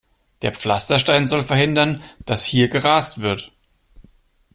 [0.41, 3.51] Der Pflasterstein soll verhindern, dass hier gerast wird.